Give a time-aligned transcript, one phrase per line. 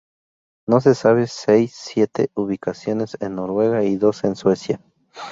[0.79, 4.81] Se sabe seis-siete ubicaciones en Noruega y dos en Suecia.